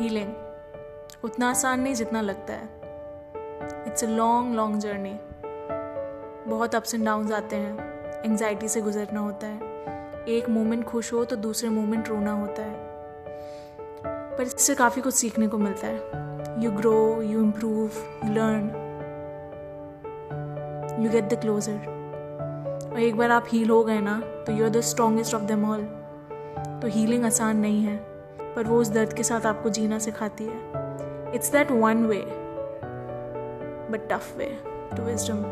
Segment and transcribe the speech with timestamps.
[0.00, 2.68] Healing उतना आसान नहीं जितना लगता है.
[3.86, 5.18] It's a long long journey
[6.46, 8.22] बहुत अप्स एंड डाउन्स आते हैं.
[8.24, 9.72] एंजाइटी से गुजरना होता है.
[10.28, 12.74] एक मोमेंट खुश हो तो दूसरे मोमेंट रोना होता है.
[14.36, 16.62] पर इससे काफ़ी कुछ सीखने को मिलता है.
[16.64, 17.90] You grow you improve
[18.24, 18.70] you learn
[21.04, 21.92] you get the closure
[22.92, 25.64] और एक बार आप हील हो गए ना तो you are the strongest of them
[25.70, 25.84] all
[26.82, 28.13] तो हीलिंग आसान नहीं है.
[28.56, 30.58] पर वो उस दर्द के साथ आपको जीना सिखाती है।
[31.34, 32.24] It's that one way
[33.90, 34.58] but tough way
[34.96, 35.42] to wisdom